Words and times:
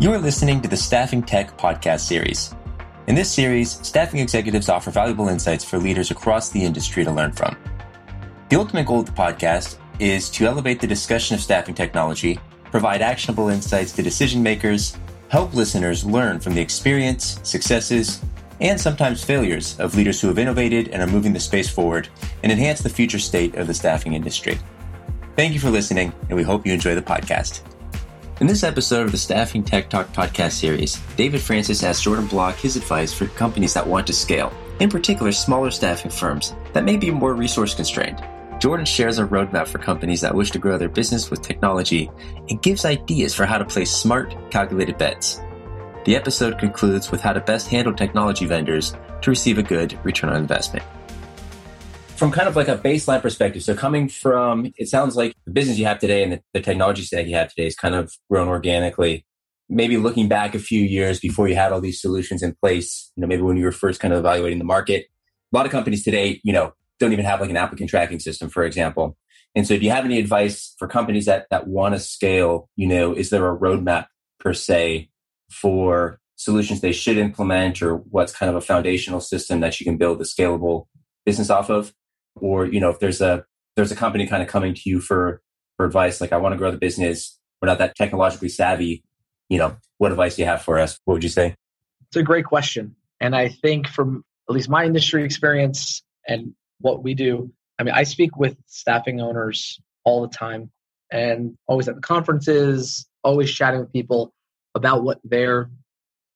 You 0.00 0.12
are 0.12 0.18
listening 0.18 0.60
to 0.62 0.68
the 0.68 0.76
Staffing 0.76 1.24
Tech 1.24 1.58
podcast 1.58 2.02
series. 2.02 2.54
In 3.08 3.16
this 3.16 3.28
series, 3.28 3.84
staffing 3.84 4.20
executives 4.20 4.68
offer 4.68 4.92
valuable 4.92 5.26
insights 5.26 5.64
for 5.64 5.76
leaders 5.76 6.12
across 6.12 6.50
the 6.50 6.62
industry 6.62 7.02
to 7.02 7.10
learn 7.10 7.32
from. 7.32 7.56
The 8.48 8.54
ultimate 8.54 8.86
goal 8.86 9.00
of 9.00 9.06
the 9.06 9.12
podcast 9.12 9.76
is 9.98 10.30
to 10.30 10.46
elevate 10.46 10.80
the 10.80 10.86
discussion 10.86 11.34
of 11.34 11.40
staffing 11.40 11.74
technology, 11.74 12.38
provide 12.70 13.02
actionable 13.02 13.48
insights 13.48 13.90
to 13.94 14.02
decision 14.04 14.40
makers, 14.40 14.96
help 15.30 15.52
listeners 15.52 16.04
learn 16.04 16.38
from 16.38 16.54
the 16.54 16.60
experience, 16.60 17.40
successes, 17.42 18.20
and 18.60 18.80
sometimes 18.80 19.24
failures 19.24 19.80
of 19.80 19.96
leaders 19.96 20.20
who 20.20 20.28
have 20.28 20.38
innovated 20.38 20.90
and 20.90 21.02
are 21.02 21.12
moving 21.12 21.32
the 21.32 21.40
space 21.40 21.68
forward 21.68 22.08
and 22.44 22.52
enhance 22.52 22.78
the 22.78 22.88
future 22.88 23.18
state 23.18 23.56
of 23.56 23.66
the 23.66 23.74
staffing 23.74 24.12
industry. 24.12 24.60
Thank 25.34 25.54
you 25.54 25.58
for 25.58 25.70
listening, 25.70 26.12
and 26.28 26.36
we 26.36 26.44
hope 26.44 26.64
you 26.64 26.72
enjoy 26.72 26.94
the 26.94 27.02
podcast. 27.02 27.62
In 28.40 28.46
this 28.46 28.62
episode 28.62 29.04
of 29.04 29.10
the 29.10 29.18
Staffing 29.18 29.64
Tech 29.64 29.90
Talk 29.90 30.12
podcast 30.12 30.52
series, 30.52 31.00
David 31.16 31.40
Francis 31.40 31.82
asked 31.82 32.04
Jourdan 32.04 32.30
Block 32.30 32.54
his 32.54 32.76
advice 32.76 33.12
for 33.12 33.26
companies 33.26 33.74
that 33.74 33.84
want 33.84 34.06
to 34.06 34.12
scale, 34.12 34.52
in 34.78 34.88
particular 34.88 35.32
smaller 35.32 35.72
staffing 35.72 36.12
firms 36.12 36.54
that 36.72 36.84
may 36.84 36.96
be 36.96 37.10
more 37.10 37.34
resource 37.34 37.74
constrained. 37.74 38.22
Jordan 38.60 38.86
shares 38.86 39.18
a 39.18 39.26
roadmap 39.26 39.66
for 39.66 39.78
companies 39.78 40.20
that 40.20 40.36
wish 40.36 40.52
to 40.52 40.60
grow 40.60 40.78
their 40.78 40.88
business 40.88 41.32
with 41.32 41.42
technology 41.42 42.08
and 42.48 42.62
gives 42.62 42.84
ideas 42.84 43.34
for 43.34 43.44
how 43.44 43.58
to 43.58 43.64
place 43.64 43.90
smart, 43.90 44.36
calculated 44.52 44.98
bets. 44.98 45.40
The 46.04 46.14
episode 46.14 46.60
concludes 46.60 47.10
with 47.10 47.20
how 47.20 47.32
to 47.32 47.40
best 47.40 47.66
handle 47.66 47.92
technology 47.92 48.46
vendors 48.46 48.94
to 49.20 49.30
receive 49.30 49.58
a 49.58 49.64
good 49.64 49.98
return 50.04 50.30
on 50.30 50.36
investment 50.36 50.84
from 52.18 52.32
kind 52.32 52.48
of 52.48 52.56
like 52.56 52.66
a 52.66 52.76
baseline 52.76 53.22
perspective, 53.22 53.62
so 53.62 53.76
coming 53.76 54.08
from, 54.08 54.72
it 54.76 54.88
sounds 54.88 55.14
like 55.14 55.34
the 55.44 55.52
business 55.52 55.78
you 55.78 55.86
have 55.86 56.00
today 56.00 56.24
and 56.24 56.32
the, 56.32 56.42
the 56.52 56.60
technology 56.60 57.02
stack 57.02 57.26
you 57.26 57.36
have 57.36 57.48
today 57.50 57.66
is 57.66 57.76
kind 57.76 57.94
of 57.94 58.12
grown 58.28 58.48
organically. 58.48 59.24
Maybe 59.68 59.96
looking 59.98 60.26
back 60.26 60.54
a 60.54 60.58
few 60.58 60.82
years 60.82 61.20
before 61.20 61.46
you 61.46 61.54
had 61.54 61.70
all 61.70 61.80
these 61.80 62.00
solutions 62.00 62.42
in 62.42 62.56
place, 62.60 63.12
you 63.14 63.20
know, 63.20 63.28
maybe 63.28 63.42
when 63.42 63.56
you 63.56 63.64
were 63.64 63.72
first 63.72 64.00
kind 64.00 64.12
of 64.12 64.18
evaluating 64.18 64.58
the 64.58 64.64
market, 64.64 65.06
a 65.52 65.56
lot 65.56 65.64
of 65.64 65.70
companies 65.70 66.02
today, 66.02 66.40
you 66.42 66.52
know, 66.52 66.72
don't 66.98 67.12
even 67.12 67.24
have 67.24 67.40
like 67.40 67.50
an 67.50 67.56
applicant 67.56 67.88
tracking 67.88 68.18
system, 68.18 68.48
for 68.48 68.64
example. 68.64 69.16
And 69.54 69.64
so 69.64 69.78
do 69.78 69.84
you 69.84 69.92
have 69.92 70.04
any 70.04 70.18
advice 70.18 70.74
for 70.76 70.88
companies 70.88 71.26
that, 71.26 71.46
that 71.50 71.68
want 71.68 71.94
to 71.94 72.00
scale? 72.00 72.68
You 72.74 72.88
know, 72.88 73.12
is 73.12 73.30
there 73.30 73.48
a 73.48 73.56
roadmap 73.56 74.06
per 74.40 74.54
se 74.54 75.08
for 75.52 76.18
solutions 76.34 76.80
they 76.80 76.92
should 76.92 77.16
implement 77.16 77.80
or 77.80 77.96
what's 77.96 78.34
kind 78.34 78.50
of 78.50 78.56
a 78.56 78.60
foundational 78.60 79.20
system 79.20 79.60
that 79.60 79.78
you 79.78 79.84
can 79.84 79.96
build 79.96 80.20
a 80.20 80.24
scalable 80.24 80.86
business 81.24 81.50
off 81.50 81.70
of? 81.70 81.92
Or 82.40 82.66
you 82.66 82.80
know 82.80 82.90
if 82.90 82.98
there's 83.00 83.20
a 83.20 83.44
there's 83.76 83.92
a 83.92 83.96
company 83.96 84.26
kind 84.26 84.42
of 84.42 84.48
coming 84.48 84.74
to 84.74 84.82
you 84.84 85.00
for 85.00 85.40
for 85.76 85.86
advice 85.86 86.20
like 86.20 86.32
i 86.32 86.36
want 86.36 86.52
to 86.52 86.56
grow 86.56 86.70
the 86.70 86.78
business 86.78 87.38
we're 87.60 87.68
not 87.68 87.78
that 87.78 87.94
technologically 87.94 88.48
savvy 88.48 89.02
you 89.48 89.58
know 89.58 89.76
what 89.98 90.12
advice 90.12 90.36
do 90.36 90.42
you 90.42 90.46
have 90.46 90.62
for 90.62 90.78
us? 90.78 90.98
What 91.04 91.14
would 91.14 91.24
you 91.24 91.30
say? 91.30 91.54
It's 92.08 92.16
a 92.16 92.22
great 92.22 92.44
question. 92.44 92.94
And 93.20 93.34
i 93.34 93.48
think 93.48 93.88
from 93.88 94.24
at 94.48 94.54
least 94.54 94.68
my 94.68 94.84
industry 94.84 95.24
experience 95.24 96.02
and 96.26 96.54
what 96.80 97.02
we 97.02 97.14
do 97.14 97.50
i 97.78 97.82
mean 97.82 97.94
i 97.94 98.04
speak 98.04 98.36
with 98.36 98.56
staffing 98.66 99.20
owners 99.20 99.80
all 100.04 100.22
the 100.22 100.28
time 100.28 100.70
and 101.10 101.56
always 101.66 101.88
at 101.88 101.96
the 101.96 102.00
conferences 102.00 103.06
always 103.24 103.50
chatting 103.50 103.80
with 103.80 103.92
people 103.92 104.32
about 104.76 105.02
what 105.02 105.18
their 105.24 105.68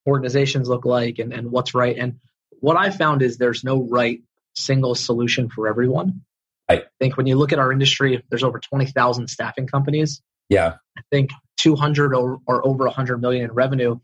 organizations 0.07 0.69
look 0.69 0.85
like 0.85 1.21
and, 1.21 1.33
and 1.33 1.53
what's 1.53 1.75
right. 1.75 1.97
And 1.97 2.19
what 2.61 2.77
i 2.77 2.91
found 2.91 3.23
is 3.23 3.39
there's 3.39 3.63
no 3.63 3.83
right 3.85 4.21
single 4.55 4.95
solution 4.95 5.49
for 5.49 5.69
everyone. 5.69 6.23
I 6.69 6.85
think 7.01 7.17
when 7.17 7.27
you 7.27 7.37
look 7.37 7.53
at 7.53 7.59
our 7.59 7.73
industry, 7.73 8.23
there's 8.31 8.45
over 8.45 8.59
20,000 8.59 9.29
staffing 9.29 9.67
companies. 9.67 10.23
Yeah. 10.49 10.75
I 10.97 11.03
think 11.11 11.31
200 11.59 12.15
or, 12.15 12.39
or 12.47 12.67
over 12.67 12.85
100 12.85 13.21
million 13.21 13.45
in 13.45 13.53
revenue. 13.53 13.99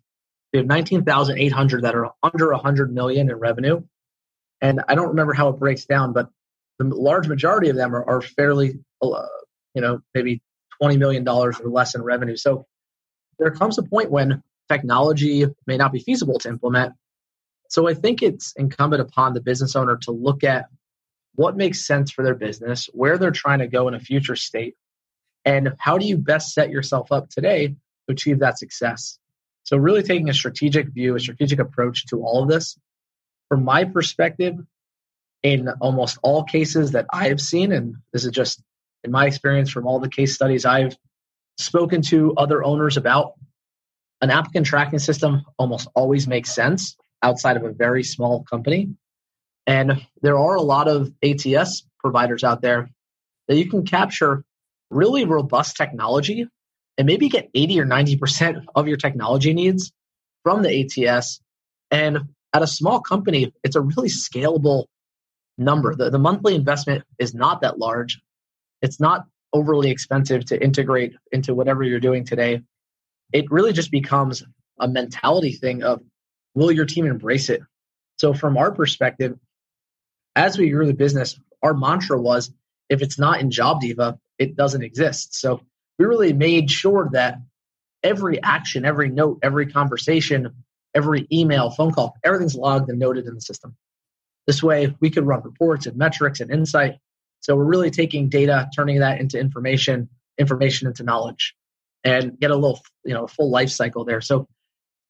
We 0.52 0.58
have 0.58 0.66
19,800 0.66 1.82
that 1.82 1.94
are 1.94 2.12
under 2.22 2.52
100 2.52 2.92
million 2.92 3.30
in 3.30 3.36
revenue. 3.36 3.82
And 4.60 4.82
I 4.88 4.94
don't 4.94 5.08
remember 5.08 5.34
how 5.34 5.48
it 5.48 5.58
breaks 5.58 5.84
down, 5.84 6.12
but 6.12 6.28
the 6.78 6.84
large 6.86 7.28
majority 7.28 7.68
of 7.68 7.76
them 7.76 7.94
are, 7.94 8.08
are 8.08 8.22
fairly, 8.22 8.78
uh, 9.02 9.26
you 9.74 9.82
know, 9.82 10.00
maybe 10.14 10.42
$20 10.82 10.98
million 10.98 11.26
or 11.28 11.52
less 11.64 11.94
in 11.94 12.02
revenue. 12.02 12.36
So 12.36 12.66
there 13.38 13.50
comes 13.50 13.78
a 13.78 13.82
point 13.82 14.10
when 14.10 14.42
technology 14.68 15.46
may 15.66 15.76
not 15.76 15.92
be 15.92 16.00
feasible 16.00 16.38
to 16.40 16.48
implement 16.48 16.94
so 17.68 17.86
I 17.86 17.94
think 17.94 18.22
it's 18.22 18.52
incumbent 18.56 19.02
upon 19.02 19.34
the 19.34 19.40
business 19.40 19.76
owner 19.76 19.96
to 19.98 20.10
look 20.10 20.42
at 20.42 20.66
what 21.34 21.56
makes 21.56 21.86
sense 21.86 22.10
for 22.10 22.24
their 22.24 22.34
business, 22.34 22.88
where 22.92 23.18
they're 23.18 23.30
trying 23.30 23.60
to 23.60 23.68
go 23.68 23.86
in 23.86 23.94
a 23.94 24.00
future 24.00 24.34
state, 24.34 24.74
and 25.44 25.74
how 25.78 25.98
do 25.98 26.06
you 26.06 26.16
best 26.16 26.52
set 26.52 26.70
yourself 26.70 27.12
up 27.12 27.28
today 27.28 27.68
to 27.68 27.74
achieve 28.08 28.40
that 28.40 28.58
success. 28.58 29.18
So 29.64 29.76
really 29.76 30.02
taking 30.02 30.30
a 30.30 30.34
strategic 30.34 30.88
view, 30.88 31.14
a 31.14 31.20
strategic 31.20 31.58
approach 31.58 32.06
to 32.06 32.22
all 32.22 32.42
of 32.42 32.48
this. 32.48 32.76
From 33.48 33.64
my 33.64 33.84
perspective, 33.84 34.56
in 35.42 35.68
almost 35.80 36.18
all 36.22 36.42
cases 36.42 36.92
that 36.92 37.06
I 37.12 37.28
have 37.28 37.40
seen, 37.40 37.72
and 37.72 37.96
this 38.12 38.24
is 38.24 38.32
just 38.32 38.62
in 39.04 39.10
my 39.10 39.26
experience 39.26 39.70
from 39.70 39.86
all 39.86 40.00
the 40.00 40.08
case 40.08 40.34
studies 40.34 40.64
I've 40.64 40.96
spoken 41.58 42.02
to 42.02 42.34
other 42.36 42.64
owners 42.64 42.96
about, 42.96 43.34
an 44.20 44.30
applicant 44.30 44.66
tracking 44.66 44.98
system 44.98 45.44
almost 45.58 45.88
always 45.94 46.26
makes 46.26 46.52
sense 46.52 46.96
outside 47.22 47.56
of 47.56 47.64
a 47.64 47.72
very 47.72 48.02
small 48.02 48.44
company. 48.44 48.90
And 49.66 50.06
there 50.22 50.38
are 50.38 50.56
a 50.56 50.62
lot 50.62 50.88
of 50.88 51.12
ATS 51.22 51.86
providers 51.98 52.44
out 52.44 52.62
there 52.62 52.90
that 53.48 53.56
you 53.56 53.68
can 53.68 53.84
capture 53.84 54.44
really 54.90 55.24
robust 55.24 55.76
technology 55.76 56.46
and 56.96 57.06
maybe 57.06 57.28
get 57.28 57.50
80 57.54 57.80
or 57.80 57.86
90% 57.86 58.64
of 58.74 58.88
your 58.88 58.96
technology 58.96 59.52
needs 59.52 59.92
from 60.42 60.62
the 60.62 61.06
ATS. 61.06 61.40
And 61.90 62.18
at 62.52 62.62
a 62.62 62.66
small 62.66 63.00
company, 63.00 63.52
it's 63.62 63.76
a 63.76 63.80
really 63.80 64.08
scalable 64.08 64.86
number. 65.58 65.94
The, 65.94 66.10
the 66.10 66.18
monthly 66.18 66.54
investment 66.54 67.04
is 67.18 67.34
not 67.34 67.60
that 67.60 67.78
large. 67.78 68.20
It's 68.80 69.00
not 69.00 69.26
overly 69.52 69.90
expensive 69.90 70.46
to 70.46 70.62
integrate 70.62 71.14
into 71.32 71.54
whatever 71.54 71.82
you're 71.82 72.00
doing 72.00 72.24
today. 72.24 72.62
It 73.32 73.50
really 73.50 73.72
just 73.72 73.90
becomes 73.90 74.42
a 74.80 74.88
mentality 74.88 75.52
thing 75.52 75.82
of 75.82 76.00
will 76.58 76.72
your 76.72 76.84
team 76.84 77.06
embrace 77.06 77.48
it? 77.48 77.62
So, 78.18 78.34
from 78.34 78.56
our 78.56 78.72
perspective, 78.72 79.38
as 80.34 80.58
we 80.58 80.70
grew 80.70 80.86
the 80.86 80.94
business, 80.94 81.38
our 81.62 81.72
mantra 81.72 82.20
was 82.20 82.52
if 82.88 83.00
it's 83.00 83.18
not 83.18 83.40
in 83.40 83.50
JobDiva, 83.50 84.18
it 84.38 84.56
doesn't 84.56 84.82
exist. 84.82 85.34
So, 85.34 85.60
we 85.98 86.06
really 86.06 86.32
made 86.32 86.70
sure 86.70 87.08
that 87.12 87.38
every 88.02 88.42
action, 88.42 88.84
every 88.84 89.08
note, 89.08 89.38
every 89.42 89.66
conversation, 89.66 90.52
every 90.94 91.26
email, 91.32 91.70
phone 91.70 91.92
call, 91.92 92.16
everything's 92.24 92.54
logged 92.54 92.90
and 92.90 92.98
noted 92.98 93.26
in 93.26 93.34
the 93.34 93.40
system. 93.40 93.76
This 94.46 94.62
way, 94.62 94.94
we 95.00 95.10
could 95.10 95.26
run 95.26 95.42
reports 95.42 95.86
and 95.86 95.96
metrics 95.96 96.40
and 96.40 96.50
insight. 96.50 96.98
So, 97.40 97.54
we're 97.54 97.64
really 97.64 97.90
taking 97.90 98.28
data, 98.28 98.68
turning 98.74 98.98
that 98.98 99.20
into 99.20 99.38
information, 99.38 100.08
information 100.38 100.88
into 100.88 101.04
knowledge, 101.04 101.54
and 102.02 102.38
get 102.40 102.50
a 102.50 102.56
little, 102.56 102.80
you 103.04 103.14
know, 103.14 103.28
full 103.28 103.50
life 103.50 103.70
cycle 103.70 104.04
there. 104.04 104.20
So, 104.20 104.48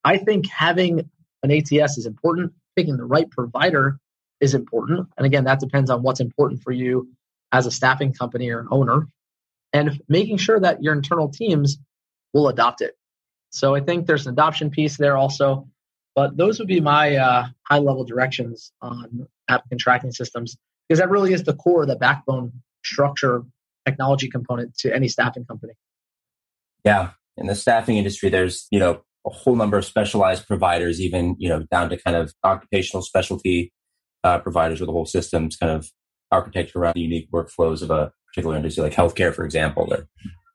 I 0.04 0.18
think 0.18 0.46
having 0.46 1.10
an 1.42 1.50
ATS 1.50 1.98
is 1.98 2.06
important. 2.06 2.52
Picking 2.76 2.96
the 2.96 3.04
right 3.04 3.30
provider 3.30 3.98
is 4.40 4.54
important. 4.54 5.08
And 5.16 5.26
again, 5.26 5.44
that 5.44 5.60
depends 5.60 5.90
on 5.90 6.02
what's 6.02 6.20
important 6.20 6.62
for 6.62 6.72
you 6.72 7.08
as 7.52 7.66
a 7.66 7.70
staffing 7.70 8.12
company 8.12 8.50
or 8.50 8.60
an 8.60 8.68
owner. 8.70 9.08
And 9.72 10.00
making 10.08 10.38
sure 10.38 10.58
that 10.60 10.82
your 10.82 10.94
internal 10.94 11.28
teams 11.28 11.78
will 12.32 12.48
adopt 12.48 12.80
it. 12.80 12.96
So 13.50 13.74
I 13.74 13.80
think 13.80 14.06
there's 14.06 14.26
an 14.26 14.32
adoption 14.32 14.70
piece 14.70 14.96
there 14.96 15.16
also. 15.16 15.68
But 16.14 16.36
those 16.36 16.58
would 16.58 16.68
be 16.68 16.80
my 16.80 17.16
uh, 17.16 17.46
high 17.62 17.78
level 17.78 18.04
directions 18.04 18.72
on 18.82 19.26
applicant 19.48 19.80
tracking 19.80 20.10
systems 20.10 20.56
because 20.88 20.98
that 20.98 21.10
really 21.10 21.32
is 21.32 21.44
the 21.44 21.54
core, 21.54 21.86
the 21.86 21.96
backbone 21.96 22.52
structure, 22.84 23.44
technology 23.86 24.28
component 24.28 24.76
to 24.78 24.94
any 24.94 25.08
staffing 25.08 25.44
company. 25.44 25.74
Yeah. 26.84 27.10
In 27.36 27.46
the 27.46 27.54
staffing 27.54 27.98
industry, 27.98 28.30
there's, 28.30 28.66
you 28.70 28.80
know, 28.80 29.02
a 29.26 29.30
whole 29.30 29.56
number 29.56 29.76
of 29.76 29.84
specialized 29.84 30.46
providers, 30.46 31.00
even 31.00 31.36
you 31.38 31.48
know 31.48 31.64
down 31.70 31.90
to 31.90 31.96
kind 31.96 32.16
of 32.16 32.32
occupational 32.44 33.02
specialty 33.02 33.72
uh, 34.24 34.38
providers 34.38 34.80
with 34.80 34.88
the 34.88 34.92
whole 34.92 35.06
systems 35.06 35.56
kind 35.56 35.72
of 35.72 35.90
architecture 36.30 36.78
around 36.78 36.94
the 36.94 37.00
unique 37.00 37.30
workflows 37.32 37.82
of 37.82 37.90
a 37.90 38.12
particular 38.26 38.56
industry, 38.56 38.82
like 38.82 38.92
healthcare, 38.92 39.34
for 39.34 39.44
example, 39.44 39.88
or 39.90 40.08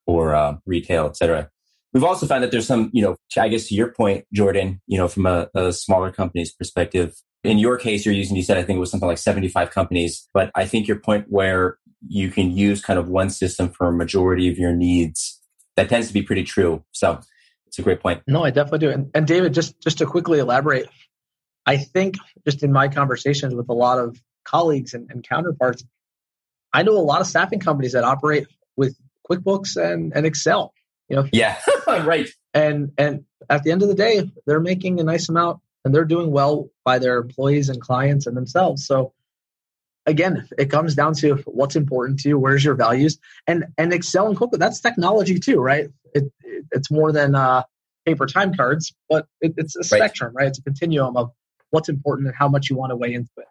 or 0.06 0.36
uh, 0.36 0.58
retail, 0.66 1.06
et 1.06 1.18
cetera. 1.18 1.50
We've 1.94 2.04
also 2.04 2.26
found 2.26 2.44
that 2.44 2.52
there's 2.52 2.68
some, 2.68 2.90
you 2.92 3.04
know, 3.04 3.16
I 3.38 3.48
guess 3.50 3.68
to 3.68 3.76
your 3.76 3.92
point, 3.94 4.26
Jourdan, 4.36 4.80
you 4.88 4.98
know, 4.98 5.08
from 5.08 5.28
a, 5.28 5.48
a 5.54 5.72
smaller 5.72 6.12
company's 6.12 6.52
perspective. 6.52 7.14
In 7.44 7.60
your 7.60 7.78
case, 7.78 8.04
you're 8.04 8.16
using, 8.16 8.36
you 8.36 8.42
said, 8.42 8.58
I 8.58 8.64
think 8.64 8.78
it 8.78 8.80
was 8.80 8.90
something 8.90 9.08
like 9.08 9.20
75 9.20 9.70
companies, 9.70 10.28
but 10.34 10.50
I 10.56 10.66
think 10.66 10.88
your 10.88 11.00
point 11.00 11.26
where 11.30 11.78
you 12.08 12.32
can 12.32 12.52
use 12.52 12.82
kind 12.82 12.98
of 12.98 13.10
one 13.10 13.30
system 13.30 13.70
for 13.70 13.88
a 13.88 13.94
majority 13.94 14.50
of 14.50 14.58
your 14.58 14.74
needs, 14.74 15.40
that 15.76 15.88
tends 15.88 16.08
to 16.08 16.14
be 16.14 16.24
pretty 16.24 16.44
true. 16.44 16.84
So 16.92 17.20
it's 17.74 17.80
a 17.80 17.82
great 17.82 18.02
point. 18.02 18.22
No, 18.28 18.44
I 18.44 18.52
definitely 18.52 18.80
do. 18.80 18.92
And, 18.92 19.10
and 19.16 19.26
David, 19.26 19.52
just 19.56 19.80
just 19.82 19.98
to 19.98 20.06
quickly 20.06 20.38
elaborate, 20.38 20.88
I 21.66 21.78
think 21.78 22.18
just 22.46 22.62
in 22.62 22.72
my 22.72 22.88
conversations 22.88 23.56
with 23.56 23.68
a 23.68 23.74
lot 23.74 23.98
of 23.98 24.22
colleagues 24.44 24.94
and, 24.94 25.10
and 25.10 25.28
counterparts, 25.28 25.84
I 26.72 26.84
know 26.84 26.92
a 26.92 27.02
lot 27.02 27.20
of 27.20 27.26
staffing 27.26 27.60
companies 27.60 27.94
that 27.94 28.04
operate 28.04 28.46
with 28.78 28.96
QuickBooks 29.28 29.76
and, 29.76 30.14
and 30.16 30.24
Excel. 30.24 30.72
You 31.10 31.16
know, 31.16 31.28
yeah, 31.34 31.60
right. 31.88 32.30
And 32.54 32.92
and 33.00 33.26
at 33.50 33.64
the 33.64 33.72
end 33.72 33.82
of 33.82 33.88
the 33.88 33.96
day, 33.96 34.32
they're 34.46 34.60
making 34.60 35.00
a 35.00 35.04
nice 35.04 35.28
amount 35.30 35.60
and 35.84 35.96
they're 35.96 36.06
doing 36.06 36.30
well 36.30 36.70
by 36.86 37.00
their 37.00 37.18
employees 37.18 37.70
and 37.70 37.82
clients 37.82 38.28
and 38.28 38.38
themselves. 38.38 38.86
So 38.86 39.14
again, 40.06 40.48
it 40.60 40.70
comes 40.70 40.94
down 40.94 41.16
to 41.16 41.38
what's 41.48 41.76
important 41.76 42.20
to 42.20 42.30
you, 42.30 42.38
where's 42.38 42.64
your 42.64 42.76
values, 42.76 43.18
and 43.48 43.66
and 43.80 43.92
Excel 43.92 44.28
and 44.28 44.38
QuickBooks. 44.38 44.60
That's 44.60 44.80
technology 44.80 45.40
too, 45.40 45.60
right? 45.60 45.88
It, 46.14 46.32
it 46.72 46.78
it's 46.78 46.92
more 46.92 47.12
than 47.12 47.36
uh, 47.36 47.64
paper 48.06 48.26
time 48.26 48.54
cards, 48.54 48.94
but 49.10 49.26
it, 49.42 49.54
it's 49.58 49.76
a 49.76 49.84
spectrum, 49.84 50.34
right. 50.36 50.44
right? 50.44 50.48
It's 50.50 50.60
a 50.60 50.64
continuum 50.64 51.18
of 51.18 51.32
what's 51.70 51.90
important 51.90 52.28
and 52.28 52.36
how 52.38 52.48
much 52.48 52.70
you 52.70 52.76
want 52.76 52.92
to 52.92 52.96
weigh 52.96 53.14
into 53.14 53.30
it. 53.38 53.46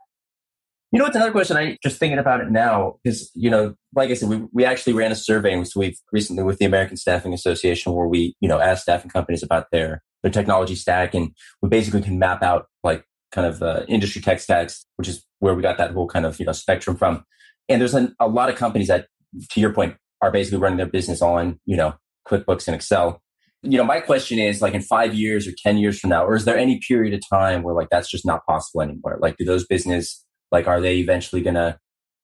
You 0.92 0.98
know, 0.98 1.06
it's 1.06 1.16
another 1.16 1.32
question. 1.32 1.56
I 1.56 1.78
just 1.82 1.98
thinking 1.98 2.18
about 2.18 2.42
it 2.42 2.50
now 2.50 2.98
because 3.02 3.30
you 3.34 3.48
know, 3.48 3.74
like 3.94 4.10
I 4.10 4.14
said, 4.14 4.28
we, 4.28 4.44
we 4.52 4.64
actually 4.64 4.92
ran 4.92 5.10
a 5.10 5.16
survey. 5.16 5.62
So 5.64 5.80
we've 5.80 5.98
recently 6.12 6.42
with 6.42 6.58
the 6.58 6.66
American 6.66 6.98
Staffing 6.98 7.32
Association 7.32 7.92
where 7.94 8.06
we, 8.06 8.36
you 8.40 8.48
know, 8.48 8.60
asked 8.60 8.82
staffing 8.82 9.10
companies 9.10 9.42
about 9.42 9.66
their, 9.72 10.02
their 10.22 10.30
technology 10.30 10.74
stack. 10.74 11.14
And 11.14 11.34
we 11.62 11.70
basically 11.70 12.02
can 12.02 12.18
map 12.18 12.42
out 12.42 12.66
like 12.84 13.04
kind 13.32 13.46
of 13.46 13.62
uh, 13.62 13.84
industry 13.88 14.20
tech 14.20 14.38
stacks, 14.38 14.84
which 14.96 15.08
is 15.08 15.26
where 15.38 15.54
we 15.54 15.62
got 15.62 15.78
that 15.78 15.92
whole 15.92 16.06
kind 16.06 16.26
of, 16.26 16.38
you 16.38 16.44
know, 16.44 16.52
spectrum 16.52 16.96
from. 16.96 17.24
And 17.70 17.80
there's 17.80 17.94
an, 17.94 18.14
a 18.20 18.28
lot 18.28 18.50
of 18.50 18.56
companies 18.56 18.88
that, 18.88 19.06
to 19.52 19.60
your 19.60 19.72
point, 19.72 19.96
are 20.20 20.30
basically 20.30 20.58
running 20.58 20.76
their 20.76 20.86
business 20.86 21.22
on, 21.22 21.58
you 21.64 21.76
know, 21.76 21.94
QuickBooks 22.28 22.66
and 22.66 22.74
Excel. 22.74 23.22
You 23.62 23.78
know, 23.78 23.84
my 23.84 24.00
question 24.00 24.38
is 24.38 24.60
like 24.60 24.74
in 24.74 24.82
five 24.82 25.14
years 25.14 25.46
or 25.46 25.52
10 25.62 25.78
years 25.78 25.98
from 25.98 26.10
now, 26.10 26.24
or 26.24 26.34
is 26.34 26.44
there 26.44 26.58
any 26.58 26.80
period 26.86 27.14
of 27.14 27.20
time 27.28 27.62
where 27.62 27.74
like 27.74 27.90
that's 27.90 28.10
just 28.10 28.26
not 28.26 28.44
possible 28.46 28.82
anymore? 28.82 29.18
Like, 29.20 29.36
do 29.36 29.44
those 29.44 29.66
business 29.66 30.24
like, 30.50 30.66
are 30.66 30.80
they 30.80 30.98
eventually 30.98 31.42
going 31.42 31.54
to, 31.54 31.78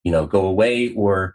you 0.04 0.12
know, 0.12 0.26
go 0.26 0.46
away 0.46 0.92
or, 0.94 1.34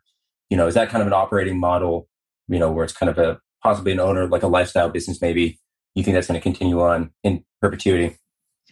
you 0.49 0.55
know, 0.55 0.67
is 0.67 0.75
that 0.75 0.89
kind 0.89 1.01
of 1.01 1.07
an 1.07 1.13
operating 1.13 1.59
model, 1.59 2.07
you 2.47 2.59
know, 2.59 2.71
where 2.71 2.83
it's 2.83 2.93
kind 2.93 3.09
of 3.09 3.17
a 3.17 3.39
possibly 3.63 3.91
an 3.91 3.99
owner, 3.99 4.27
like 4.27 4.43
a 4.43 4.47
lifestyle 4.47 4.89
business, 4.89 5.21
maybe 5.21 5.59
you 5.95 6.03
think 6.03 6.15
that's 6.15 6.27
going 6.27 6.39
to 6.39 6.43
continue 6.43 6.81
on 6.81 7.11
in 7.23 7.43
perpetuity? 7.61 8.15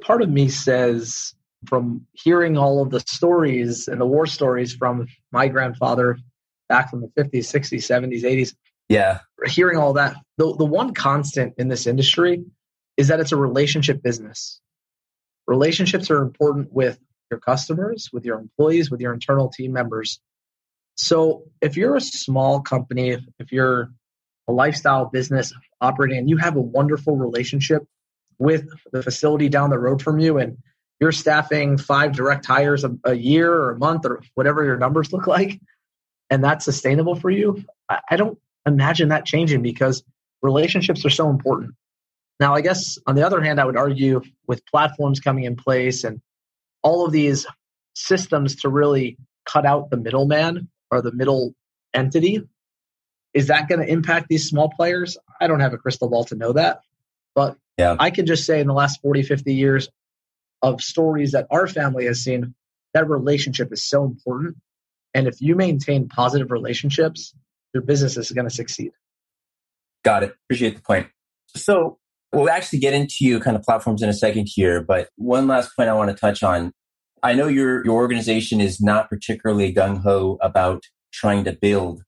Part 0.01 0.21
of 0.21 0.29
me 0.29 0.49
says 0.49 1.33
from 1.65 2.05
hearing 2.13 2.57
all 2.57 2.81
of 2.81 2.89
the 2.89 2.99
stories 3.01 3.87
and 3.87 4.01
the 4.01 4.05
war 4.05 4.25
stories 4.25 4.73
from 4.73 5.07
my 5.31 5.47
grandfather 5.47 6.17
back 6.69 6.89
from 6.89 7.01
the 7.01 7.07
50s, 7.21 7.39
60s, 7.39 7.79
70s, 7.79 8.23
80s. 8.23 8.53
Yeah. 8.91 9.19
Hearing 9.45 9.77
all 9.77 9.93
that, 9.93 10.17
the, 10.37 10.53
the 10.53 10.65
one 10.65 10.93
constant 10.93 11.53
in 11.57 11.69
this 11.69 11.87
industry 11.87 12.43
is 12.97 13.07
that 13.07 13.21
it's 13.21 13.31
a 13.31 13.37
relationship 13.37 14.03
business. 14.03 14.59
Relationships 15.47 16.11
are 16.11 16.21
important 16.21 16.73
with 16.73 16.99
your 17.29 17.39
customers, 17.39 18.09
with 18.11 18.25
your 18.25 18.37
employees, 18.37 18.91
with 18.91 18.99
your 18.99 19.13
internal 19.13 19.47
team 19.47 19.71
members. 19.71 20.19
So 20.97 21.43
if 21.61 21.77
you're 21.77 21.95
a 21.95 22.01
small 22.01 22.59
company, 22.59 23.17
if 23.39 23.53
you're 23.53 23.93
a 24.49 24.51
lifestyle 24.51 25.05
business 25.05 25.53
operating 25.79 26.17
and 26.17 26.29
you 26.29 26.35
have 26.35 26.57
a 26.57 26.61
wonderful 26.61 27.15
relationship 27.15 27.83
with 28.39 28.67
the 28.91 29.01
facility 29.01 29.47
down 29.47 29.69
the 29.69 29.79
road 29.79 30.01
from 30.01 30.19
you 30.19 30.37
and 30.37 30.57
you're 30.99 31.13
staffing 31.13 31.77
five 31.77 32.11
direct 32.11 32.45
hires 32.45 32.83
a, 32.83 32.91
a 33.05 33.13
year 33.13 33.53
or 33.53 33.71
a 33.71 33.79
month 33.79 34.05
or 34.05 34.21
whatever 34.35 34.65
your 34.65 34.77
numbers 34.77 35.13
look 35.13 35.27
like, 35.27 35.61
and 36.29 36.43
that's 36.43 36.65
sustainable 36.65 37.15
for 37.15 37.29
you, 37.29 37.63
I, 37.87 38.01
I 38.09 38.15
don't 38.17 38.37
imagine 38.65 39.09
that 39.09 39.25
changing 39.25 39.61
because 39.61 40.03
relationships 40.41 41.05
are 41.05 41.09
so 41.09 41.29
important. 41.29 41.73
Now, 42.39 42.55
I 42.55 42.61
guess 42.61 42.97
on 43.05 43.15
the 43.15 43.25
other 43.25 43.41
hand, 43.41 43.59
I 43.59 43.65
would 43.65 43.77
argue 43.77 44.21
with 44.47 44.65
platforms 44.65 45.19
coming 45.19 45.43
in 45.43 45.55
place 45.55 46.03
and 46.03 46.21
all 46.81 47.05
of 47.05 47.11
these 47.11 47.45
systems 47.93 48.57
to 48.57 48.69
really 48.69 49.17
cut 49.45 49.65
out 49.65 49.89
the 49.89 49.97
middleman 49.97 50.69
or 50.89 51.01
the 51.01 51.11
middle 51.11 51.53
entity. 51.93 52.41
Is 53.33 53.47
that 53.47 53.69
going 53.69 53.79
to 53.79 53.87
impact 53.87 54.27
these 54.27 54.49
small 54.49 54.69
players? 54.69 55.17
I 55.39 55.47
don't 55.47 55.59
have 55.59 55.73
a 55.73 55.77
crystal 55.77 56.09
ball 56.09 56.25
to 56.25 56.35
know 56.35 56.53
that. 56.53 56.81
But 57.35 57.57
yeah. 57.77 57.95
I 57.99 58.09
can 58.09 58.25
just 58.25 58.45
say 58.45 58.59
in 58.59 58.67
the 58.67 58.73
last 58.73 59.01
40, 59.01 59.23
50 59.23 59.53
years 59.53 59.89
of 60.61 60.81
stories 60.81 61.31
that 61.31 61.47
our 61.49 61.67
family 61.67 62.05
has 62.05 62.23
seen, 62.23 62.55
that 62.93 63.09
relationship 63.09 63.71
is 63.71 63.83
so 63.83 64.03
important. 64.03 64.57
And 65.13 65.27
if 65.27 65.41
you 65.41 65.55
maintain 65.55 66.07
positive 66.07 66.51
relationships, 66.51 67.33
your 67.73 67.83
business 67.83 68.17
is 68.17 68.31
going 68.31 68.47
to 68.47 68.53
succeed. 68.53 68.91
Got 70.03 70.23
it. 70.23 70.35
Appreciate 70.45 70.75
the 70.75 70.81
point. 70.81 71.07
So 71.55 71.99
We'll 72.33 72.49
actually 72.49 72.79
get 72.79 72.93
into 72.93 73.39
kind 73.41 73.57
of 73.57 73.63
platforms 73.63 74.01
in 74.01 74.07
a 74.07 74.13
second 74.13 74.47
here, 74.49 74.81
but 74.81 75.09
one 75.17 75.47
last 75.47 75.75
point 75.75 75.89
I 75.89 75.93
want 75.93 76.11
to 76.11 76.15
touch 76.15 76.43
on. 76.43 76.71
I 77.23 77.33
know 77.33 77.47
your 77.47 77.83
your 77.83 77.95
organization 77.95 78.61
is 78.61 78.79
not 78.79 79.09
particularly 79.09 79.73
gung 79.73 80.01
ho 80.01 80.37
about 80.41 80.83
trying 81.11 81.43
to 81.43 81.51
build 81.51 82.03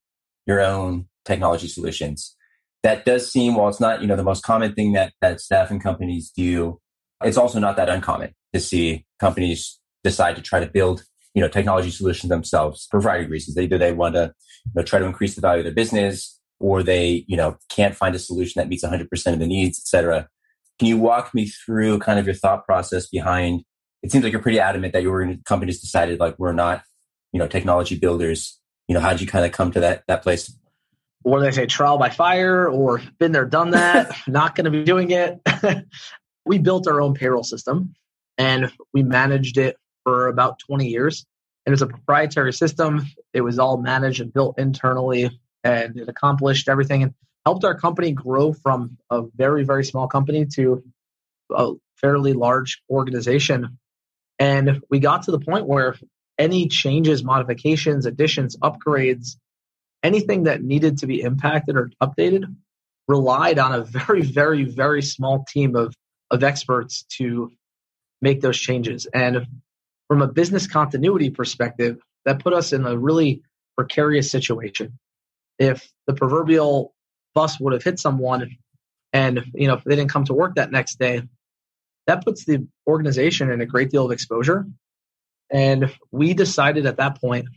your 0.48 0.62
own 0.62 1.08
technology 1.26 1.68
solutions. 1.68 2.36
That 2.84 3.06
does 3.06 3.30
seem, 3.30 3.56
while 3.56 3.68
it's 3.68 3.82
not 3.82 4.02
you 4.02 4.08
know 4.08 4.16
the 4.16 4.24
most 4.24 4.44
common 4.44 4.74
thing 4.74 4.94
that 4.94 5.14
that 5.20 5.42
staff 5.42 5.70
and 5.70 5.84
companies 5.84 6.32
do, 6.36 6.80
it's 7.22 7.38
also 7.38 7.60
not 7.60 7.76
that 7.76 7.90
uncommon 7.90 8.34
to 8.54 8.62
see 8.62 9.06
companies 9.20 9.78
decide 10.06 10.38
to 10.38 10.42
try 10.42 10.62
to 10.62 10.68
build 10.68 11.04
you 11.34 11.42
know 11.42 11.48
technology 11.48 11.90
solutions 11.90 12.30
themselves 12.30 12.88
for 12.90 12.98
a 12.98 13.02
variety 13.02 13.26
of 13.26 13.32
reasons. 13.32 13.58
Either 13.58 13.78
they 13.78 13.94
want 13.94 14.16
to 14.16 14.34
you 14.66 14.72
know, 14.76 14.84
try 14.84 15.00
to 15.00 15.06
increase 15.06 15.36
the 15.36 15.42
value 15.42 15.60
of 15.60 15.66
their 15.66 15.74
business, 15.74 16.40
or 16.60 16.84
they, 16.84 17.26
you 17.28 17.36
know, 17.36 17.58
can't 17.70 17.96
find 17.96 18.16
a 18.16 18.20
solution 18.20 18.60
that 18.60 18.70
meets 18.70 18.84
100% 18.84 19.34
of 19.34 19.40
the 19.40 19.48
needs, 19.48 19.80
et 19.80 19.88
cetera. 19.88 20.30
Can 20.80 20.88
you 20.88 20.98
walk 20.98 21.34
me 21.34 21.48
through 21.48 22.00
kind 22.00 22.20
of 22.20 22.26
your 22.26 22.36
thought 22.36 22.66
process 22.66 23.08
behind? 23.08 23.64
It 24.02 24.12
seems 24.12 24.24
like 24.24 24.34
you're 24.34 24.42
pretty 24.42 24.60
adamant 24.60 24.94
that 24.94 25.04
your 25.04 25.36
company's 25.46 25.82
decided 25.82 26.20
like 26.20 26.38
we're 26.40 26.54
not, 26.54 26.84
you 27.32 27.40
know, 27.40 27.48
technology 27.48 27.98
builders. 27.98 28.60
You 28.88 28.96
know, 28.96 29.02
how 29.02 29.12
did 29.12 29.22
you 29.22 29.28
kind 29.28 29.46
of 29.46 29.52
come 29.52 29.72
to 29.72 29.80
that 29.80 30.04
that 30.08 30.24
place? 30.24 30.56
Or 31.26 31.40
they 31.40 31.52
say 31.52 31.66
trial 31.66 31.98
by 31.98 32.10
fire, 32.10 32.68
or 32.68 33.02
been 33.18 33.32
there, 33.32 33.46
done 33.46 33.72
that. 33.72 34.14
not 34.28 34.56
going 34.56 34.66
to 34.66 34.72
be 34.72 34.84
doing 34.84 35.12
it. 35.12 35.40
we 36.46 36.60
built 36.60 36.88
our 36.88 37.02
own 37.02 37.14
payroll 37.14 37.44
system, 37.44 37.94
and 38.38 38.72
we 38.94 39.04
managed 39.04 39.58
it 39.58 39.78
for 40.04 40.28
about 40.28 40.60
20 40.60 40.88
years. 40.88 41.26
It 41.66 41.72
was 41.72 41.82
a 41.82 41.88
proprietary 41.88 42.54
system. 42.54 43.06
It 43.34 43.42
was 43.42 43.60
all 43.60 43.78
managed 43.78 44.22
and 44.22 44.34
built 44.34 44.60
internally 44.60 45.40
and 45.64 45.98
it 45.98 46.10
accomplished 46.10 46.68
everything 46.68 47.04
and 47.04 47.14
helped 47.46 47.64
our 47.64 47.78
company 47.78 48.12
grow 48.12 48.54
from 48.54 48.98
a 49.10 49.24
very, 49.36 49.64
very 49.64 49.86
small 49.86 50.08
company 50.08 50.46
to 50.56 50.84
a 51.50 51.74
fairly 51.98 52.34
large 52.34 52.82
organization. 52.90 53.78
And 54.40 54.82
we 54.90 55.00
got 55.00 55.24
to 55.24 55.32
the 55.32 55.40
point 55.40 55.68
where 55.68 55.96
any 56.38 56.68
changes, 56.68 57.24
modifications, 57.24 58.06
additions, 58.06 58.58
upgrades, 58.58 59.38
anything 60.02 60.44
that 60.44 60.64
needed 60.64 61.00
to 61.00 61.08
be 61.08 61.22
impacted 61.22 61.76
or 61.76 61.92
updated 62.02 62.44
relied 63.08 63.60
on 63.60 63.74
a 63.74 63.84
very, 63.84 64.22
very, 64.22 64.64
very 64.64 65.02
small 65.02 65.46
team 65.48 65.76
of, 65.76 65.96
of 66.32 66.44
experts 66.44 67.04
to 67.18 67.52
make 68.22 68.42
those 68.42 68.58
changes. 68.58 69.06
And 69.14 69.46
from 70.08 70.22
a 70.22 70.28
business 70.28 70.68
continuity 70.68 71.30
perspective, 71.30 71.98
that 72.26 72.40
put 72.40 72.54
us 72.54 72.74
in 72.74 72.86
a 72.86 72.98
really 72.98 73.42
precarious 73.78 74.32
situation. 74.32 74.98
If 75.60 75.92
the 76.08 76.14
proverbial 76.14 76.94
bus 77.36 77.60
would 77.60 77.74
have 77.74 77.84
hit 77.84 78.00
someone 78.00 78.58
and 79.12 79.44
you 79.54 79.68
know 79.68 79.76
if 79.76 79.84
they 79.84 79.96
didn't 79.96 80.12
come 80.12 80.26
to 80.26 80.34
work 80.34 80.56
that 80.56 80.72
next 80.72 81.00
day 81.00 81.24
that 82.08 82.24
puts 82.24 82.46
the 82.46 82.68
organization 82.88 83.52
in 83.52 83.62
a 83.62 83.66
great 83.66 83.90
deal 83.90 84.06
of 84.06 84.12
exposure. 84.12 84.66
And 85.52 85.94
we 86.12 86.34
decided 86.34 86.86
at 86.86 86.98
that 86.98 87.20
point 87.22 87.48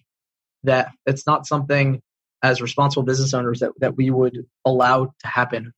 that 0.64 0.92
it's 1.06 1.26
not 1.26 1.46
something 1.46 2.00
as 2.42 2.60
responsible 2.60 3.04
business 3.04 3.34
owners 3.34 3.60
that, 3.60 3.72
that 3.78 3.96
we 3.96 4.10
would 4.10 4.46
allow 4.64 5.06
to 5.06 5.26
happen 5.26 5.72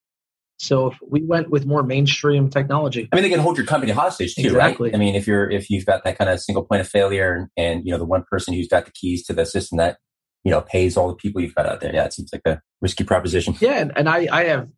so 0.59 0.87
if 0.87 0.97
we 1.01 1.23
went 1.23 1.49
with 1.49 1.65
more 1.65 1.83
mainstream 1.83 2.49
technology. 2.49 3.07
I 3.11 3.15
mean, 3.15 3.23
they 3.23 3.29
can 3.29 3.39
hold 3.39 3.57
your 3.57 3.65
company 3.65 3.91
hostage 3.91 4.35
too, 4.35 4.41
exactly. 4.41 4.89
right? 4.89 4.95
I 4.95 4.99
mean, 4.99 5.15
if 5.15 5.25
you're 5.25 5.49
if 5.49 5.69
you've 5.69 5.85
got 5.85 6.03
that 6.03 6.17
kind 6.17 6.29
of 6.29 6.39
single 6.39 6.63
point 6.63 6.81
of 6.81 6.87
failure, 6.87 7.33
and, 7.33 7.47
and 7.55 7.85
you 7.85 7.91
know 7.91 7.97
the 7.97 8.05
one 8.05 8.23
person 8.29 8.53
who's 8.53 8.67
got 8.67 8.85
the 8.85 8.91
keys 8.91 9.25
to 9.27 9.33
the 9.33 9.45
system 9.45 9.77
that 9.77 9.97
you 10.43 10.51
know, 10.51 10.61
pays 10.61 10.97
all 10.97 11.07
the 11.07 11.15
people 11.15 11.41
you've 11.41 11.55
got 11.55 11.65
out 11.65 11.81
there. 11.81 11.93
Yeah, 11.93 12.05
it 12.05 12.13
seems 12.13 12.31
like 12.31 12.41
a 12.45 12.61
risky 12.81 13.03
proposition. 13.03 13.55
Yeah, 13.59 13.79
and, 13.79 13.91
and 13.95 14.07
I, 14.07 14.27
I 14.31 14.45
have 14.45 14.69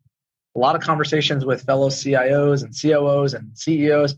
a 0.56 0.58
lot 0.58 0.74
of 0.76 0.82
conversations 0.82 1.44
with 1.44 1.62
fellow 1.62 1.88
CIOs 1.88 2.62
and 2.62 2.74
COOs 2.78 3.34
and 3.34 3.56
CEOs. 3.56 4.16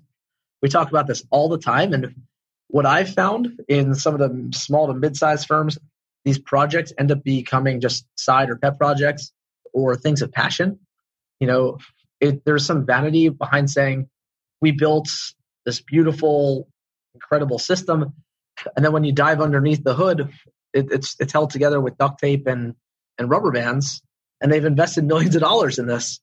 We 0.63 0.69
talk 0.69 0.89
about 0.89 1.07
this 1.07 1.25
all 1.31 1.49
the 1.49 1.59
time. 1.59 1.93
And 1.93 2.15
what 2.69 2.87
I've 2.87 3.13
found 3.13 3.61
in 3.69 3.95
some 3.95 4.15
of 4.15 4.21
the 4.21 4.57
small 4.57 4.87
to 4.87 4.95
mid-sized 4.95 5.47
firms, 5.47 5.79
these 6.25 6.39
projects 6.39 6.93
end 6.99 7.13
up 7.13 7.23
becoming 7.23 7.81
just 7.81 8.07
side 8.17 8.49
or 8.49 8.57
pet 8.57 8.79
projects 8.79 9.31
or 9.75 9.95
things 9.97 10.23
of 10.23 10.33
passion. 10.33 10.79
You 11.41 11.47
know, 11.47 11.79
it, 12.21 12.45
there's 12.45 12.65
some 12.65 12.87
vanity 12.87 13.29
behind 13.29 13.71
saying 13.71 14.09
we 14.61 14.73
built 14.73 15.09
this 15.67 15.81
beautiful, 15.81 16.69
incredible 17.15 17.59
system. 17.59 18.13
And 18.77 18.85
then 18.85 18.93
when 18.93 19.05
you 19.05 19.13
dive 19.13 19.41
underneath 19.41 19.83
the 19.83 19.95
hood, 19.95 20.31
it, 20.73 20.91
it's 20.91 21.17
it's 21.19 21.33
held 21.33 21.51
together 21.51 21.81
with 21.81 21.99
duct 21.99 22.21
tape 22.21 22.47
and 22.47 22.75
and 23.19 23.31
rubber 23.31 23.51
bands, 23.51 24.03
and 24.41 24.53
they've 24.53 24.65
invested 24.65 25.05
millions 25.07 25.35
of 25.35 25.43
dollars 25.43 25.79
in 25.79 25.87
this. 25.87 26.21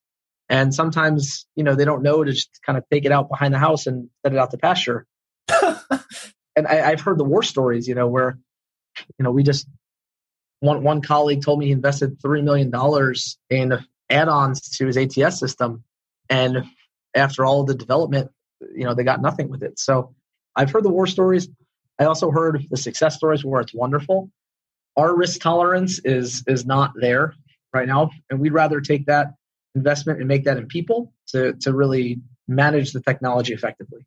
And 0.49 0.73
sometimes, 0.73 1.45
you 1.55 1.63
know, 1.63 1.75
they 1.75 1.85
don't 1.85 2.03
know 2.03 2.23
to 2.23 2.33
just 2.33 2.59
kind 2.65 2.77
of 2.77 2.83
take 2.91 3.05
it 3.05 3.11
out 3.11 3.29
behind 3.29 3.53
the 3.53 3.59
house 3.59 3.87
and 3.87 4.09
set 4.25 4.33
it 4.33 4.37
out 4.37 4.51
to 4.51 4.57
pasture. 4.57 5.05
and 6.55 6.67
I, 6.67 6.91
I've 6.91 6.99
heard 6.99 7.17
the 7.17 7.23
war 7.23 7.41
stories, 7.41 7.87
you 7.87 7.95
know, 7.95 8.07
where, 8.07 8.37
you 9.17 9.23
know, 9.23 9.31
we 9.31 9.43
just 9.43 9.65
one 10.59 10.83
one 10.83 11.01
colleague 11.01 11.41
told 11.41 11.59
me 11.59 11.67
he 11.67 11.71
invested 11.71 12.21
three 12.21 12.41
million 12.41 12.69
dollars 12.69 13.37
in 13.49 13.79
add-ons 14.11 14.61
to 14.77 14.85
his 14.87 14.97
ATS 14.97 15.39
system, 15.39 15.83
and 16.29 16.65
after 17.15 17.45
all 17.45 17.63
the 17.63 17.75
development, 17.75 18.31
you 18.75 18.83
know, 18.83 18.93
they 18.93 19.03
got 19.03 19.21
nothing 19.21 19.49
with 19.49 19.63
it. 19.63 19.79
So 19.79 20.13
I've 20.55 20.71
heard 20.71 20.83
the 20.83 20.89
war 20.89 21.07
stories. 21.07 21.49
I 21.99 22.05
also 22.05 22.31
heard 22.31 22.65
the 22.69 22.77
success 22.77 23.15
stories 23.15 23.43
where 23.43 23.61
it's 23.61 23.73
wonderful. 23.73 24.29
Our 24.97 25.15
risk 25.15 25.41
tolerance 25.41 25.99
is 26.03 26.43
is 26.47 26.65
not 26.65 26.93
there 26.95 27.33
right 27.73 27.87
now, 27.87 28.11
and 28.29 28.39
we'd 28.39 28.53
rather 28.53 28.81
take 28.81 29.05
that 29.05 29.33
investment 29.75 30.19
and 30.19 30.27
make 30.27 30.43
that 30.43 30.57
in 30.57 30.67
people 30.67 31.13
to 31.29 31.53
to 31.61 31.73
really 31.73 32.21
manage 32.47 32.91
the 32.91 33.01
technology 33.01 33.53
effectively. 33.53 34.05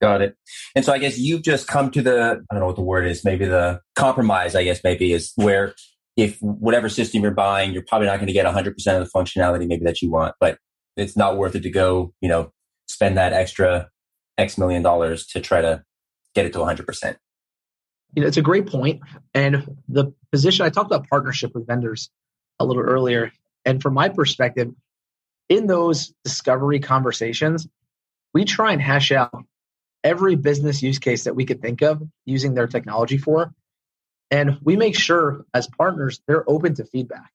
Got 0.00 0.22
it. 0.22 0.36
And 0.76 0.84
so 0.84 0.92
I 0.92 0.98
guess 0.98 1.18
you've 1.18 1.42
just 1.42 1.66
come 1.66 1.90
to 1.90 2.02
the 2.02 2.42
I 2.50 2.54
don't 2.54 2.60
know 2.60 2.66
what 2.66 2.76
the 2.76 2.82
word 2.82 3.06
is, 3.06 3.24
maybe 3.24 3.46
the 3.46 3.80
compromise, 3.96 4.54
I 4.54 4.64
guess 4.64 4.82
maybe 4.84 5.12
is 5.12 5.32
where 5.34 5.74
if 6.18 6.36
whatever 6.42 6.88
system 6.88 7.22
you're 7.22 7.30
buying, 7.30 7.72
you're 7.72 7.84
probably 7.86 8.08
not 8.08 8.16
going 8.16 8.26
to 8.26 8.32
get 8.32 8.44
100% 8.44 8.68
of 8.68 8.76
the 8.76 9.10
functionality 9.14 9.68
maybe 9.68 9.84
that 9.84 10.02
you 10.02 10.10
want, 10.10 10.34
but 10.40 10.58
it's 10.96 11.16
not 11.16 11.36
worth 11.36 11.54
it 11.54 11.62
to 11.62 11.70
go, 11.70 12.12
you 12.20 12.28
know, 12.28 12.52
spend 12.88 13.16
that 13.16 13.32
extra 13.32 13.88
X 14.36 14.58
million 14.58 14.82
dollars 14.82 15.26
to 15.28 15.40
try 15.40 15.62
to 15.62 15.84
get 16.34 16.44
it 16.44 16.52
to 16.54 16.58
100%. 16.58 17.16
You 18.16 18.22
know, 18.22 18.26
it's 18.26 18.36
a 18.36 18.42
great 18.42 18.66
point. 18.66 19.00
And 19.32 19.76
the 19.88 20.12
position 20.32 20.66
I 20.66 20.70
talked 20.70 20.90
about 20.90 21.08
partnership 21.08 21.54
with 21.54 21.68
vendors 21.68 22.10
a 22.58 22.64
little 22.64 22.82
earlier. 22.82 23.30
And 23.64 23.80
from 23.80 23.94
my 23.94 24.08
perspective, 24.08 24.72
in 25.48 25.68
those 25.68 26.12
discovery 26.24 26.80
conversations, 26.80 27.68
we 28.34 28.44
try 28.44 28.72
and 28.72 28.82
hash 28.82 29.12
out 29.12 29.44
every 30.02 30.34
business 30.34 30.82
use 30.82 30.98
case 30.98 31.24
that 31.24 31.36
we 31.36 31.44
could 31.44 31.62
think 31.62 31.80
of 31.80 32.02
using 32.24 32.54
their 32.54 32.66
technology 32.66 33.18
for. 33.18 33.52
And 34.30 34.58
we 34.62 34.76
make 34.76 34.96
sure 34.96 35.44
as 35.54 35.66
partners, 35.66 36.20
they're 36.26 36.48
open 36.48 36.74
to 36.74 36.84
feedback. 36.84 37.30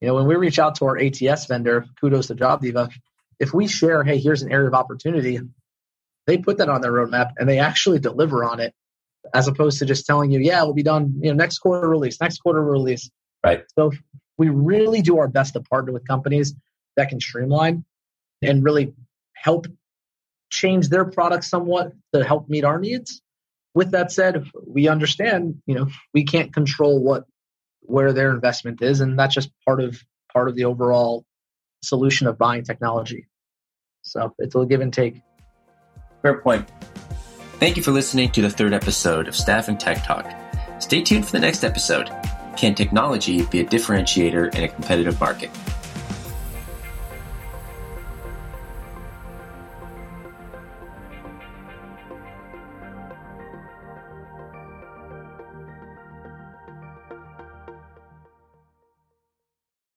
You 0.00 0.08
know, 0.08 0.14
when 0.14 0.26
we 0.26 0.34
reach 0.34 0.58
out 0.58 0.74
to 0.76 0.86
our 0.86 0.98
ATS 0.98 1.46
vendor, 1.46 1.86
kudos 2.00 2.26
to 2.26 2.34
JobDiva, 2.34 2.92
if 3.38 3.54
we 3.54 3.66
share, 3.66 4.02
hey, 4.02 4.18
here's 4.18 4.42
an 4.42 4.52
area 4.52 4.68
of 4.68 4.74
opportunity, 4.74 5.40
they 6.26 6.38
put 6.38 6.58
that 6.58 6.68
on 6.68 6.80
their 6.80 6.92
roadmap 6.92 7.32
and 7.38 7.48
they 7.48 7.58
actually 7.58 7.98
deliver 7.98 8.44
on 8.44 8.60
it, 8.60 8.74
as 9.34 9.48
opposed 9.48 9.78
to 9.78 9.86
just 9.86 10.06
telling 10.06 10.30
you, 10.30 10.40
yeah, 10.40 10.62
we'll 10.62 10.74
be 10.74 10.82
done, 10.82 11.14
you 11.20 11.30
know, 11.30 11.36
next 11.36 11.58
quarter 11.58 11.88
release, 11.88 12.20
next 12.20 12.38
quarter 12.38 12.62
release. 12.62 13.10
Right. 13.44 13.64
So 13.78 13.92
we 14.38 14.48
really 14.48 15.02
do 15.02 15.18
our 15.18 15.28
best 15.28 15.54
to 15.54 15.60
partner 15.60 15.92
with 15.92 16.06
companies 16.06 16.54
that 16.96 17.08
can 17.08 17.20
streamline 17.20 17.84
and 18.42 18.62
really 18.62 18.92
help 19.34 19.66
change 20.50 20.88
their 20.88 21.04
product 21.04 21.44
somewhat 21.44 21.92
to 22.12 22.22
help 22.24 22.48
meet 22.48 22.64
our 22.64 22.78
needs. 22.78 23.22
With 23.74 23.92
that 23.92 24.12
said, 24.12 24.50
we 24.66 24.88
understand, 24.88 25.62
you 25.66 25.74
know, 25.74 25.88
we 26.12 26.24
can't 26.24 26.52
control 26.52 27.02
what 27.02 27.24
where 27.80 28.12
their 28.12 28.30
investment 28.30 28.82
is, 28.82 29.00
and 29.00 29.18
that's 29.18 29.34
just 29.34 29.50
part 29.66 29.80
of 29.80 30.00
part 30.32 30.48
of 30.48 30.54
the 30.54 30.64
overall 30.64 31.24
solution 31.82 32.26
of 32.26 32.38
buying 32.38 32.64
technology. 32.64 33.28
So 34.02 34.34
it's 34.38 34.54
a 34.54 34.64
give 34.66 34.80
and 34.80 34.92
take. 34.92 35.20
Fair 36.22 36.38
point. 36.38 36.68
Thank 37.58 37.76
you 37.76 37.82
for 37.82 37.92
listening 37.92 38.30
to 38.32 38.42
the 38.42 38.50
third 38.50 38.72
episode 38.72 39.28
of 39.28 39.36
Staffing 39.36 39.78
Tech 39.78 40.04
Talk. 40.04 40.30
Stay 40.80 41.02
tuned 41.02 41.24
for 41.24 41.32
the 41.32 41.40
next 41.40 41.64
episode. 41.64 42.10
Can 42.56 42.74
technology 42.74 43.44
be 43.46 43.60
a 43.60 43.64
differentiator 43.64 44.54
in 44.54 44.64
a 44.64 44.68
competitive 44.68 45.18
market? 45.20 45.50